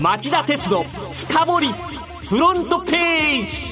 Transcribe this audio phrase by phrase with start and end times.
[0.00, 1.68] 町田鉄の深掘り
[2.28, 3.62] フロントページ。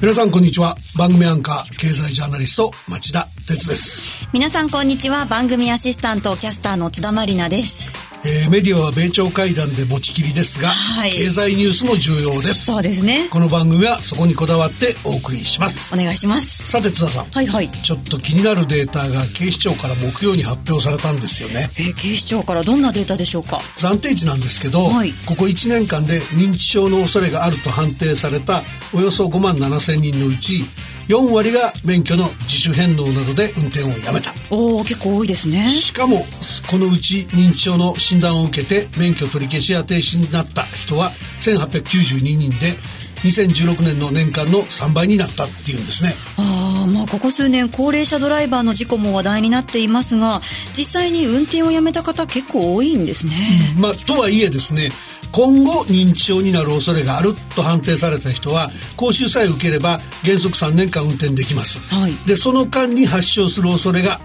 [0.00, 0.76] 皆さんこんにちは。
[0.96, 4.26] 番組アンカー経済ジャーナリスト町田鉄です。
[4.32, 5.26] 皆さんこんにちは。
[5.26, 12.66] 番組アシスタントキャスターの津田まりなですえー、メディアは米朝会談で持ちきりですが、はい、経済ニュースも重要です。
[12.66, 13.26] そうですね。
[13.30, 15.94] この番組はそこにこだわってお送りします。
[15.94, 16.70] お願いします。
[16.70, 17.24] さて津田さん。
[17.24, 17.70] はいはい。
[17.70, 21.70] ちょっと気になるデータが警視庁から木曜に発表されたんですよね。
[21.78, 23.60] えー、警視庁からどんなデータでしょうか？
[23.78, 28.60] 暫定値なんですけど、はい、ここ1年間で認知症の恐れがあると判定された
[28.92, 30.66] およそ5万7千人のうち
[31.08, 34.34] 4割が免許の自主返納などで運転をやめた。
[34.50, 35.70] おお結構多いですね。
[35.70, 36.26] しかも
[36.70, 42.76] このうち認知症の診断を受けて免許取り消しや停止になった人は1892人で
[43.24, 46.14] 2016年の年間の3倍になったっていうんですね。
[46.36, 50.40] ああまあここ数年高齢者ドライバーの事故も話題になっていますが
[50.76, 53.32] 実際に運転をやめた方結構多いんですね、
[53.76, 54.90] うん、まあとはいえですね
[55.32, 64.20] 今後認知症になる恐れがあると判定された人は講習さえ受ければ原則3年間運転できます、はい、でその間に発症する恐れが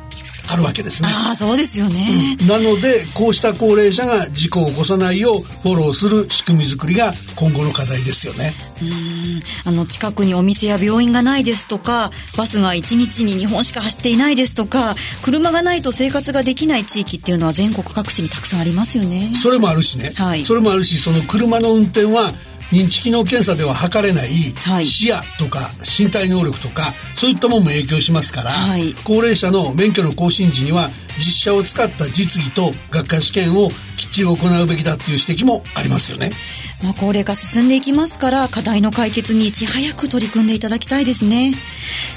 [0.53, 1.09] あるわけですね。
[1.11, 8.53] ああそうですよね、うん、なのでこうした高齢者が事故を起こさないようフォローする仕組み作りが今後の課題ですよね。
[8.81, 9.41] うん。
[9.65, 19.31] あの近くにお店や病院がないですとかバスが1日に2本しか走っていないですとか車がないと生活ができない地域っていうのは全国各地にたくさんありますよね。
[19.41, 22.31] それもあるしね、はい、それもあるしその車の運転は
[22.73, 24.27] 認知機能検査では測れない
[24.83, 36.31] 視野とか身体能力とかそういったものも影響しますから、はい、高齢者の免許の更新時には実車を使った実技と学科試験をきっちり行うべきだっていう指摘もありますよね。
[36.83, 41.53] まあ、高齢化進んでいきますから課題の解決にいち早く取り組んでいただきたいですね。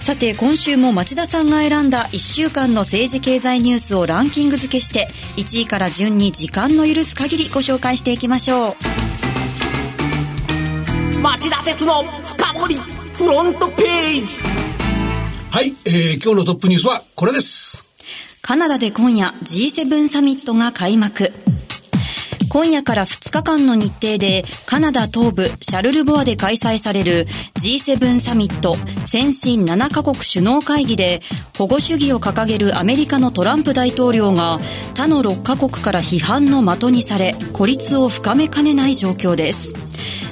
[0.03, 9.26] さて今週も町田さんが選んだ1週間の政治経済ニュースをランキング付けして1位から順に時間の許す限りご紹介していきましょう
[11.27, 14.37] 町田鉄の深掘りフロントページ。
[15.51, 17.83] はい、えー、今日のトップニュースはこれです。
[18.43, 21.33] カナダで今夜 G7 サミットが開幕。
[22.49, 27.27] 今夜から2日間の日程でカナダ東部シャルルボアで開催される
[27.59, 31.21] G7 サミット先進7カ国首脳会議で
[31.59, 34.61] 保護主義を掲げるアメリカのトランプ大統領が
[34.95, 39.75] 他の6カ国から批判の的にされ孤立を深めかねない状況です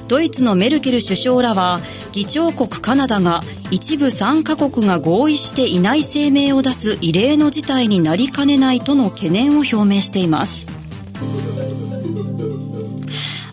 [0.09, 1.81] ドイツのメルケル首相らは
[2.12, 10.84] 議長国カナダが一部参加国が合意していない声明を出す異例の事態になりかねないとの懸念を表明しています。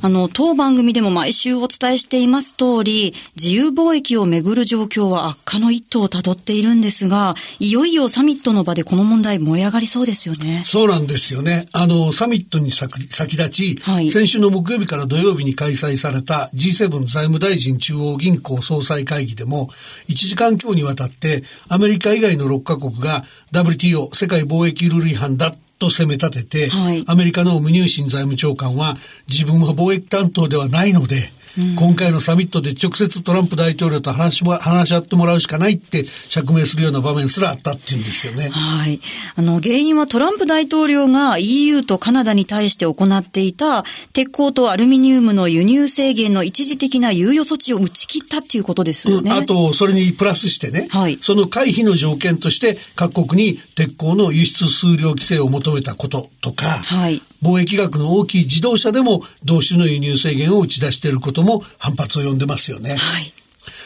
[0.04, 10.64] あの、当番組でも毎週お伝えしています通り、自由貿易をめぐる状況は悪化の一途をたどっているんですが、いよいよサミットの場でこの問題燃え上がりそうですよね。
[10.66, 11.68] そうなんですよね。
[11.72, 12.98] あの、サミットに先
[13.38, 19.70] 立ち、はい、先週の木曜日から土曜日に開催された G7 財務大臣中央銀行総裁会議でも、
[20.10, 28.96] 1時間強にわたってアメリカ以外の6カ国が WTO 世界貿易ルール違反だと攻め立てて、はい、アメリカのムニューシン財務長官は
[29.28, 31.16] 自分は貿易担当ではないので、
[31.58, 38.50] 今回のサミットで直接トランプ大統領と話し話し合ってもらうしかないって釈明するような場面すらあったっていうんですよね。
[38.50, 39.00] はい。
[39.36, 49.32] あの、原因はトランプ大統領が EU とカナダに対して行っていた鉄鋼とアルミニウムの輸入制限の一時的な猶予措置を打ち切ったっていうことですよね。
[49.32, 62.92] うん、あと、それにプラスしてね、はい、その回避の条件として各国に鉄鋼の輸出数量規制を求めたこととか、はい、貿易額の大きい自動車でも同種の輸入制限を打ち出していることも反発を呼んでますよね。
[62.92, 63.00] はい。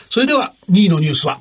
[0.09, 1.39] それでは2位のニュースは？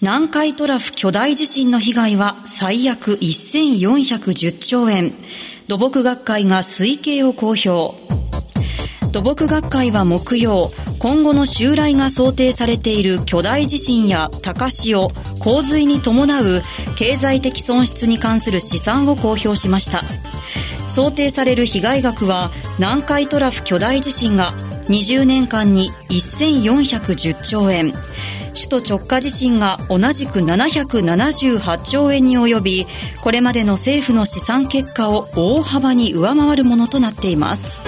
[0.00, 5.12] 南海トラフ巨大地震の被害は最悪1410兆円。
[5.66, 7.94] 土木学会が推計を公表。
[9.10, 16.62] 土木学会は木曜、今後の襲来が想定されている巨大地震や高潮、洪水に伴う
[16.96, 20.02] 経済的損失に関する試算を公表しました。
[20.88, 24.52] 想定される被害額は南海トラフ巨大地震が
[24.88, 27.92] 20年間に1410兆円。
[28.54, 32.86] 首都直下地震が同じく778兆円に及び
[33.22, 37.82] これまでの政府の試算結果を大幅に上回るものとなっています。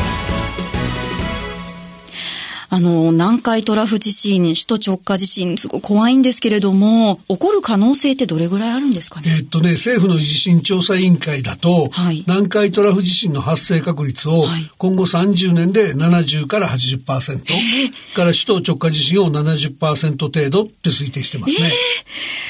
[2.72, 9.38] あの、南海トラフ地震、首都直下地震、すごい怖いんですけれども、起こる可能性ってどれぐらいあるんですかね？
[9.38, 14.44] えっとね、政府の地震調査委員会だと、はい、南海トラフ地震の発生確率を、
[14.78, 21.66] 今後30年で70から80%、えー、から首都直下地震を70%程度って推定してますね。
[21.66, 21.70] え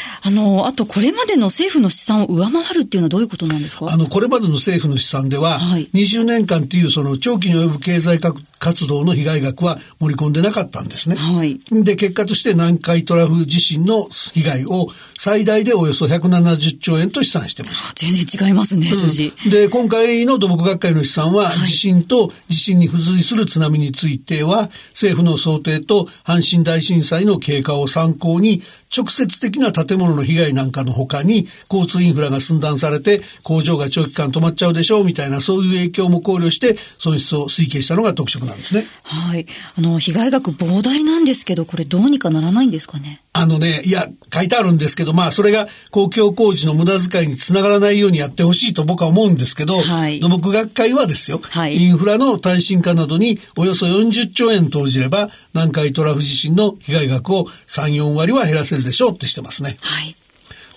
[0.07, 3.87] ーあの、あとこれまでの政府の試算を上回るっていうのはどういうことなんですか？
[3.91, 8.21] あの、これまでの政府の試算では、はい、20年間っていうその長期に及ぶ経済
[8.59, 11.17] 活動の被害額は盛り込んでなかったんですね。
[11.17, 11.59] はい。
[11.71, 14.89] で、結果として南海トラフ地震の被害を
[15.19, 17.93] 最大でおよそ170兆円と試算してました。
[17.95, 19.33] 全然違いますね、数字。
[19.47, 28.63] うん、で、今回の土木学会の試算は、はい、地震と地震に付随する津波については、政府の想定と阪神大震災の経過を参考に、
[28.95, 38.85] 直接的な建物の被害なんかの他に、交通インフラが寸断されて、工場が長期間止まっちゃうでしょうみたいな、そういう影響も考慮して、損失を推計したのが特色なんですね。
[39.05, 39.47] はい。
[39.79, 43.21] あの、被害額膨大なんですけど、これどうにかならないんですかね？
[43.33, 59.77] あのね、いや、書いてあるんですけど、まあ、それが公共工事の無駄遣いにつながらないようにやってほしいと僕は思うんですけど、はい、土木学会はですよ、はい、インフラの耐震化などにおよそ40兆円投じれば、南海トラフ地震の被害額を3、4割は減らせるでしょうってしてますね。
[59.81, 60.17] はい。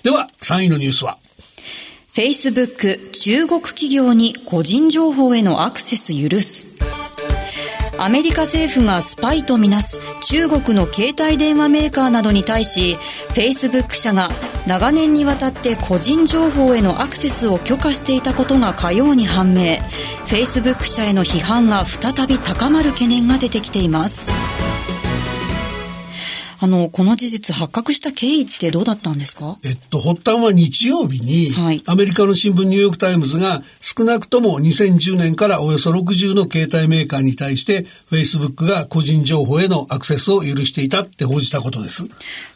[0.04, 1.18] では、3位のニュースは
[2.14, 6.78] ？Facebook 中国企業に個人情報へのアクセス許す。
[7.98, 12.96] アメリカ政府がスパイとみなす中国の携帯電話メーカーなどに対し
[13.34, 14.28] Facebook 社が
[14.66, 19.78] 長年にわたって個人情報へのアクセスを許可していたことが火曜に判明。
[20.26, 24.32] Facebook 社への批判が再び高まる懸念が出てきています。
[26.64, 29.58] あの、この事実発覚した経緯ってどうだったんですか？
[29.64, 42.04] えっと、発端は日曜日に、はい、アメリカの新聞ニューヨークタイムズが少なくとも2010年からおよそ60の携帯メーカーに対して、Facebook が個人情報へのアクセスを許していたって報じたことです。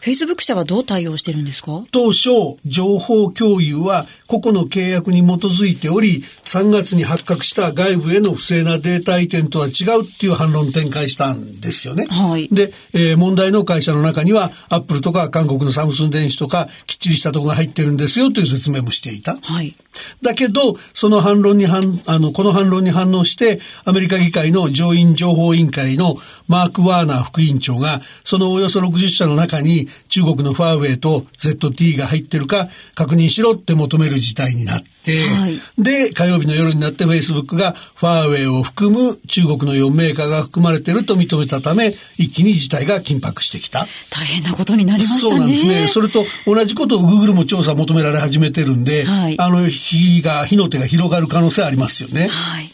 [0.01, 1.85] Facebook 社はどう対応してるんですか？
[1.91, 12.07] 当初、情報共有は個々の契約に基づいており、3月に発覚した外部への不正なデータ移転とは違うっていう反論展開したんですよね。
[12.09, 12.49] はい。
[12.51, 19.37] で、えー、問題の会社の中には、アップルとか韓国のサムスン電子とか、きっちりしたところが入ってるんですよという説明もしていた。
[19.43, 19.75] はい。
[20.23, 26.17] だけど、その反論に反、あの、この反論に反応して、アメリカ議会の上院情報委員会の
[26.47, 43.87] マーク・ワーナー副委員長が、そのおよそ60社の中に中国のファーウェイと ZT が入ってるか確認しろって求める事態になって、はい、で、火曜日の夜になって Facebook がファーウェイを含む中国の4メーカーが含まれていると認めたため、一気に事態が緊迫してきた。
[44.11, 45.31] 大変なことになりましたね。
[45.31, 45.89] そうなんですね。
[45.89, 52.29] それと同じことを Google も調査求められ始めてるんで、はい、あの、火が、火の手が広がる可能性ありますよね。
[52.29, 52.71] はい。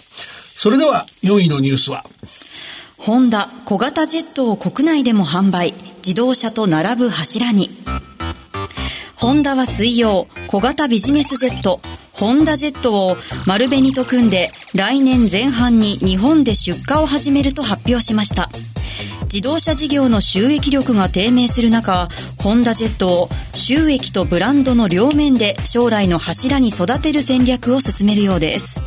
[0.64, 2.06] それでは4位のニュースは
[2.96, 7.68] ホンダ小型ジェットを国内でも販売自動車と並ぶ柱に
[9.14, 11.80] ホンダは水曜小型ビジネスジェット
[12.12, 13.16] ホンダジェットを
[13.46, 18.48] 丸紅と組んで来年前半に日本で出荷を始めると発表しました
[19.34, 22.06] 自動車事業の収益力が低迷する中
[22.40, 28.80] ホンダジェットを収益とブランドの両面で将来の柱に育てる戦略を進めるようです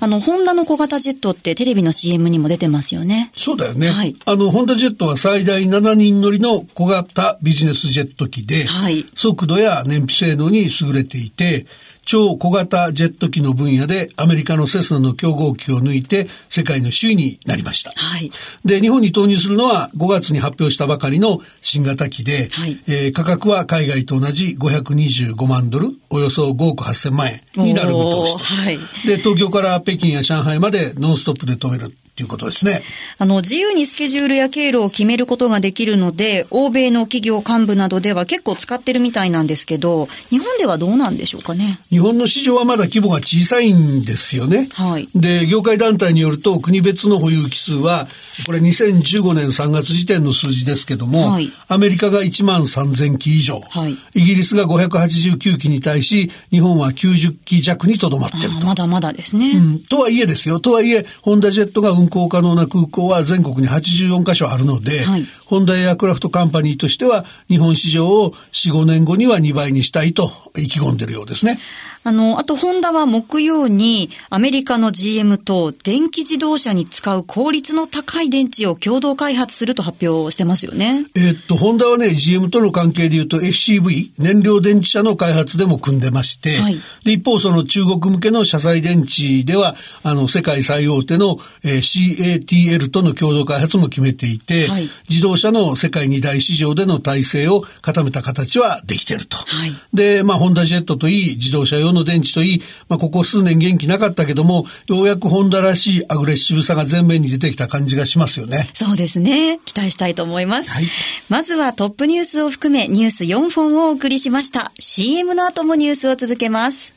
[0.00, 3.32] あの、ホンダの小型ジェットってテレビの CM にも出てますよね。
[3.36, 3.88] そうだよね。
[3.88, 4.14] はい。
[4.26, 9.04] あの、ホンダジェットは最大7人乗りの小型ビジネスジェット機で、はい。
[9.16, 11.66] 速度や燃費性能に優れていて、
[12.08, 17.90] 超小型ジェット機の分野でアメリカのセスナの競合機を抜いて世界の首位になりました。
[17.94, 18.30] はい。
[18.64, 28.78] で、日本に投入するのは5月に発表したばかりの新型機で、はい、えー、価格は海外と同じ525万ドル、およそ5億8000万円になる見通しはい。
[29.06, 32.82] で、東京から北京や上海までノンストップで飛べるということですね。
[33.18, 41.78] あの、自由にスケジュールや経路を決めることができるので、欧米の企業幹部などでは結構使ってるみたいなんですけど、日本ではどうなんでしょうかね？
[41.90, 44.68] 日本の市場はまだ規模が小さいんですよね。
[44.72, 45.08] はい。
[45.14, 48.08] で、業界団体によると、国別の保有機数は、
[48.46, 58.66] これ2015年3月時点の数字ですけども、はい、アメリカが1万3000機以上、はい、イギリスが589機に対し、日本は90機弱にとどまってると。
[58.66, 59.52] まだまだですね。
[59.52, 59.78] うん。
[59.84, 60.58] とはいえですよ。
[60.58, 71.58] とはいえ、ホンダジェットが運航可能な空港は全国に84カ所あるので、はい、ホンダエアクラフトカンパニーとしては日本市場を4、5年後には2倍にしたいと意気込んでるようですね。
[72.04, 81.04] あの、あとホンダは木曜にアメリカの GM と電気自動車に使う効率の高い電池を共同開発すると発表してますよね。
[81.16, 86.74] えっと、ホンダはね、GM との関係で言うと FCV、燃料電池車の開発でも組んでまして、はい、
[87.04, 99.36] で一方その中国向けの車載電池では、あの、世界最大手の、えー、CATL との共同開発も決めていて、はい、自動車の世界二大市場での体制を固めた形はできていると。
[99.36, 108.68] はい、で、まあ、ホンダジェットといい、自動車用の電池といい、まあ、ここ数年元気なかったけども、ようやくホンダらしいアグレッシブさが前面に出てきた感じがしますよね。
[108.74, 109.60] そうですね。
[109.64, 110.70] 期待したいと思います。
[110.70, 110.84] はい、
[111.28, 114.72] まずはトップニュースを含めニュース4本をお送りしました。
[114.78, 116.94] CM の後もニュースを続けます。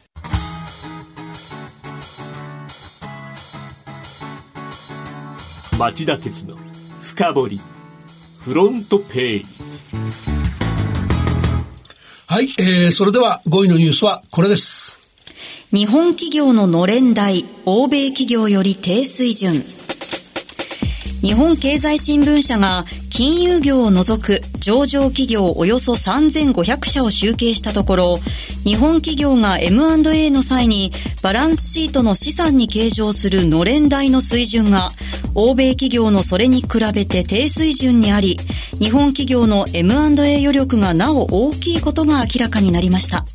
[5.77, 6.55] 町田鉄の
[7.01, 7.61] 深掘り
[8.41, 9.45] フロントページ。
[12.25, 14.97] はい、えー、それでは5位のニュースはこれです。
[15.71, 19.53] 日本企業ののれん代欧米企業より低水準。
[21.21, 28.19] 日本経済新聞社が金融業を除く上場企業およそ3500社を集計したところ、
[28.63, 30.91] 日本企業が M&A の際に
[31.23, 34.91] バランスシートの資産に計上するのれん代の水準が、
[35.33, 38.37] 欧米企業のそれに比べて低水準にあり、
[38.79, 43.25] 日本企業の M&A 余力がなお大きいことが明らかになりました。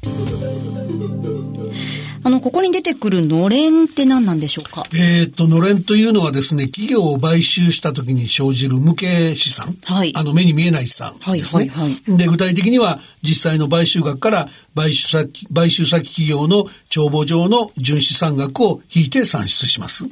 [2.27, 4.85] あの、ここに出てくるのれんって何なんでしょうか？
[4.93, 9.77] えっ、と、のれんというのはですね、企業を買収した時に生じる無形資産。
[9.85, 10.13] はい。
[10.17, 11.67] あの、目に見えない資産ですね。
[11.67, 12.17] はい、はい、はい。
[12.17, 20.05] で、具体的には、実際の買収額から買収先、買収先企業の帳簿上の純資産額を引いて算出します。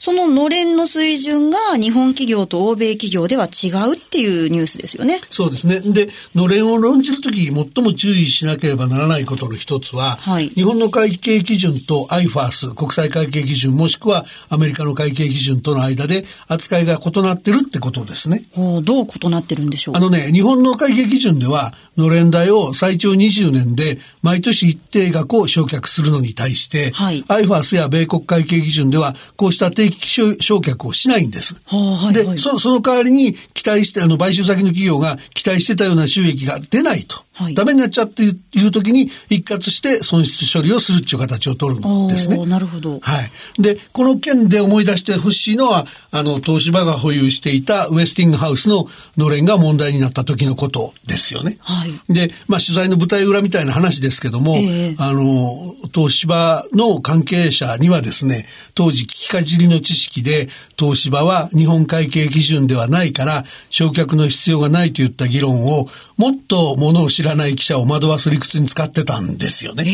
[0.00, 5.20] そののれんの水準が日本企業と欧米企業では違うっていうニュースですよね。
[5.30, 5.80] そうですね。
[5.80, 18.44] で、のれんを論じるとき、最も注意しなければならないことの一つは、はい、日本の会計基準と IFAS、国際会計基準、もしくはアメリカの会計基準との間で扱いが異なってるってことですね。
[18.82, 19.96] どう異なってるんでしょう？
[19.96, 31.60] あのね、日本の会計基準では、のれん代を最長20年で毎年一定額を償却するのに対して、はい、IFAS や米国会計基準ではこうした定期償却をしないんです。
[31.66, 33.34] はいはい、でそ、その代わりに
[33.66, 37.26] 期待して、あの、買収先の企業が期待してたような収益が出ないと。
[37.32, 42.46] はい、ダメになっちゃっていう時に一括して損失処理をするっていう形を取るんですね。
[42.46, 42.98] なるほど。
[43.00, 43.22] は
[43.58, 43.62] い。
[43.62, 51.58] で、この件で思い出してほしいのは、あの、東芝が保有していたウエスティングハウスののれんが問題になった時のことですよね。
[51.60, 52.12] はい。
[52.12, 69.84] で、まあ、取材の舞台裏みたいな話ですけども、えー、あの、東芝の関係者にはですね、当時聞きかじりの知識で、東芝は日本会計基準ではないから、焼却の必要がないといった議論を、もっとものを知らない記者を惑わす理屈に使ってたんですよね。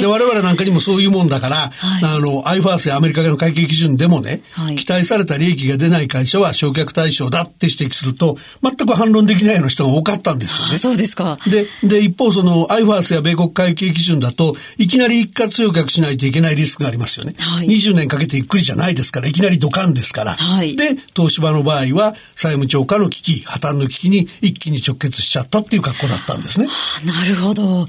[0.00, 10.78] で、我々なんかにもそういうもんだから、はい、あの、IFAS やアメリカの会計基準でもね、はい、期待された利益が出ない会社は焼却対象だって指摘すると、全く反論できないような人が多かったんですよね。
[10.78, 11.38] そうですか。
[11.46, 17.34] で、で、一方その IFAS や米国会計基準だと、いきなり一括焼却しないといけないリスクがありますよね。
[17.38, 20.32] はい、20年かけてゆっくりじゃないですから、いきなりドカンですから。
[20.32, 26.66] はい、で、東芝の場合は、債務超過の危機、破綻の危機に一気に直結しちゃったっていう格好だったんですね。
[27.06, 27.86] なるほど。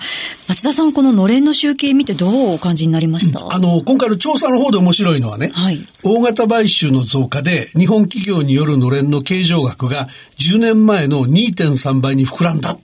[0.48, 10.08] 町田さん、こののれんの集計見てどうお感じになりました、うん、あの、今回の調査の方で面白いのはね、はい、大型買収の増加で日本企業によるのれんの計上額が
[10.40, 12.78] 10年前の2.3倍に膨らんだ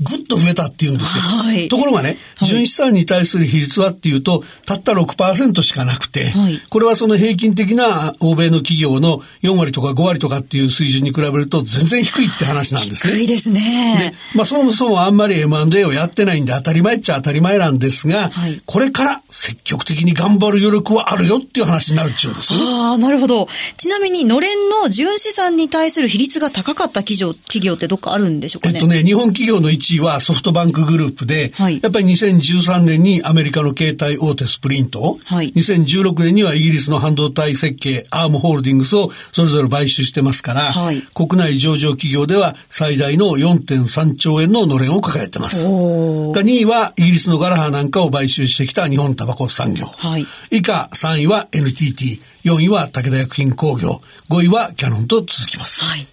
[0.00, 1.22] ぐっと増えたっていうんですよ。
[1.22, 13.14] はい、ところがね、純資産に対する比率はっていうと、たった6%しかなくて、はい、これはその平均的な欧米の企業の4割とか5割とかっていう水準に比べると全然低いって話なんですね。
[13.14, 14.12] 低いですね。
[14.12, 22.58] で、まあそもそもあんまり M&A をやってないんで当たり前っちゃ当たり前なんですが、はい、これから積極的に頑張る余力はあるよっていう話になるっちゅうんですね。
[22.62, 23.48] ああ、なるほど。
[23.78, 28.74] ちなみに、のれんの純資産に対する比率が高かった企業企業ってどっかあるんでしょうかね？
[28.76, 45.70] えっとね、日本企業の1位はソフトバンクグループで、はい、やっぱり2013年にアメリカの携帯大手スプリント、はい、2016年にはイギリスの半導体設計アームホールディングスをそれぞれ買収してますから、はい、国内上場企業では最大の4.3兆円ののれんを抱えてます。
[45.70, 49.86] 2位はイギリスのガラハなんかを買収してきた日本タバコ産業。
[49.86, 55.84] はい、以下3位は NTT、4位は武田薬品工業、5位はキャノンと続きます。
[55.84, 56.06] はい、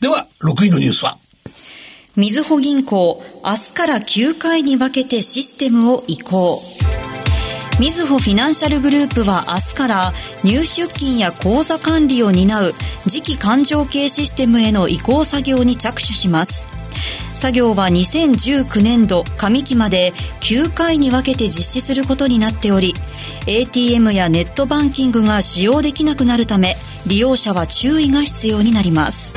[0.00, 1.18] では、6位のニュースは？
[2.16, 6.62] みずほ銀行、明日から9回に分けてシステムを移行。
[7.80, 10.12] みずほフィナンシャルグループは明日から
[10.44, 16.64] 入出金や口座管理を担う次期勘定系システムへの移行作業に着手します。
[17.34, 22.94] 作業は2019年度上期まで9回に分けて実施することになっており
[23.48, 26.76] ATM やネットバンキングが使用できなくなるため
[27.08, 29.34] 利用者は注意が必要になります。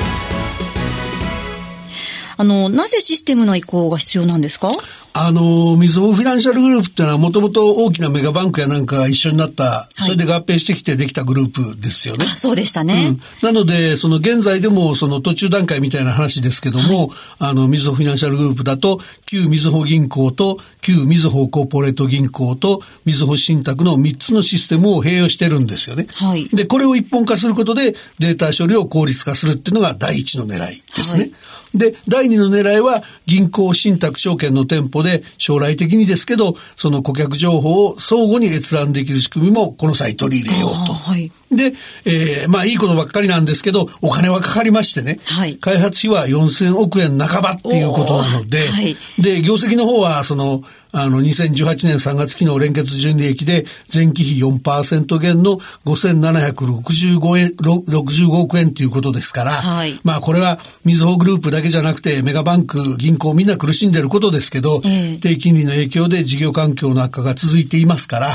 [2.38, 4.70] あの、なぜシステムの移行が必要なんですか？
[5.12, 12.24] あの、みずほフィナンシャルグループっていうのはもともと大きなメガバンクやなんかが一緒になった、それで合併してきてできたグループですよね。
[12.24, 13.08] そうでしたね。
[13.08, 26.06] うん、なので、その現在でもその途中段階みたいな話ですけども、はい、あの、みずほフィナンシャルグループだと、旧みずほ銀行と旧みずほコーポレート銀行とみずほ信託の3つのシステムを併用してるんですよね。
[26.14, 26.48] はい。
[26.48, 31.22] で、これを一本化することでデータ処理を効率化するっていうのが第一の狙いですね。
[31.22, 31.32] はい
[31.74, 40.92] で、第二の狙いは銀行信託証券の店舗で将来的にですけど、その顧客情報を相互に閲覧できる仕組みもこの際取り入れようと。
[40.92, 45.20] はい、で、えー、まあいいことばっかりなんですけど、お金はかかりましてね。
[45.26, 68.28] はい、開発費は4000億円半ばっていうことなので、はい、で、業績の方はその、あの、2018年3月期の連結純利益で前期比4%減の5765円、65億円ということですから、はい、まあこれはみずほグループだけじゃなくてメガバンク、銀行みんな苦しんでることですけど、えー、低金利の影響で事業環境の悪化が続いていますから、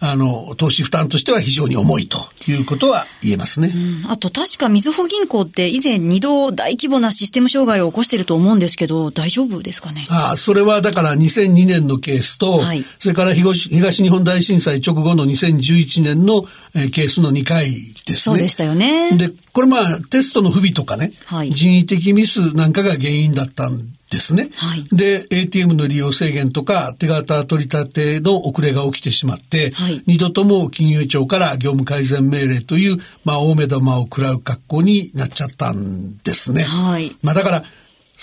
[0.00, 3.72] あの、投資負担としては非常に重いということは言えますね。
[4.04, 10.04] うん、あと確かみずほ銀行って以前2度大規模なシステム障害を起こしていると思うんですけど、大丈夫ですかね？
[10.10, 18.16] ああ、それはだから2002年のケースと、はい、それから東東日本大震災直後の2011年の、えー、ケースの2回ですね。
[18.16, 19.16] そうでしたよね。
[19.16, 24.48] で、これまあテストの不備とかね、はい、人為的ミスなんかが原因だったんですね。
[24.56, 36.62] はい、で、ATM の利用制限とか手形取り立ての遅れが起きてしまって、はい、二度とも金融庁から業務改善命令という、まあ、大目玉を食らう格好になっちゃったんですね。
[36.62, 37.64] はい、まあだから、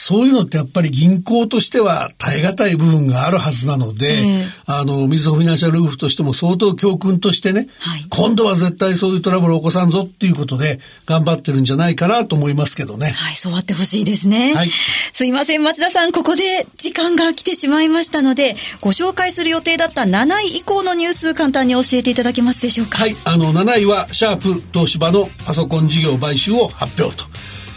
[0.06, 13.12] そういうのってやっぱり銀行としては耐え難い部分があるはずなので、えー、あの、みずほフィナンシャルルーフとしても相当教訓としてね、はい、今度は絶対そういうトラブルを起こさんぞっていうことで頑張ってるんじゃないかなと思いますけどね。
[13.12, 14.54] はい、そうあってほしいですね。
[14.54, 14.70] はい。
[14.70, 22.98] すいません、町田さん、ここで時間が来てしまいましたので、ご紹介する予定だった7位以降のニュース簡単に教えていただけますでしょうか？
[22.98, 27.24] はい、あの、7位はシャープ東芝のパソコン事業買収を発表と。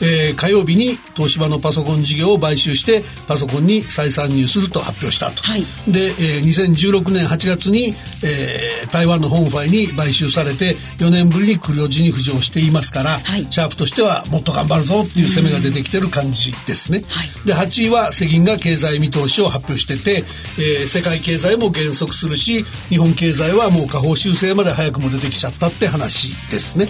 [0.02, 5.60] えー、火曜日に東芝のパソコン事業を買収してパソコンに再参入すると発表したと、はい、
[5.90, 20.24] で、えー、2016年8月に、えー、台湾の本ファイに買収されて4年ぶりに黒字に浮上していますから、はい、シャープとしてはもっと頑張るぞっていう攻めが出てきてる感じですね、はい、で8位は世銀が経済見通しを発表してて、
[20.58, 26.86] えー、世界経済も減速するし日本経済はもう下方修正まで早くも出てきちゃったって話ですね、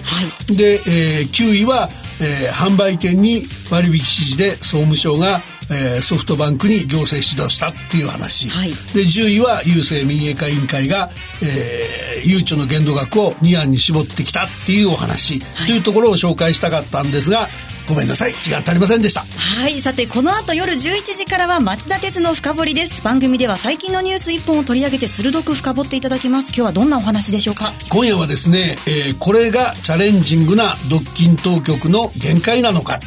[0.55, 1.89] で、えー、9位は
[2.21, 11.09] えー、販売店に割引指示で総務省が、えー、ソフトバンクに行政指導したっていう話、はい、で10位は郵政民営化委員会が、
[11.43, 17.47] えー、ゆうちょの限度額を2案に絞ってきたっていうお話、はい、というところを紹介したかったんですが
[17.87, 18.33] ごめんなさい。
[18.43, 19.21] 時間足りませんでした。
[19.21, 20.77] はいさてこの後夜11
[21.13, 23.01] 時からは町田鉄の深掘りです。
[23.03, 26.49] 番組では最近のニュース1本を取り上げて鋭く深掘っていただきます。
[26.49, 27.73] 今日はどんなお話でしょうか？
[27.89, 32.99] 今夜はですね、えー、これがチャレンジングな独禁当局の限界なのか。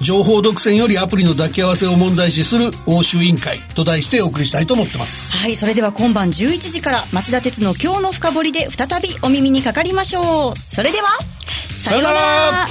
[0.00, 5.36] 情報独占よりアプリの抱き合わせを問題視する欧州委員会と題してお送りしたいと思ってます。
[5.36, 10.58] はいそれでは今晩11時から町田鉄の今日の深掘りで再びお耳にかかりましょう。
[10.58, 11.06] それでは
[11.78, 12.66] さようなら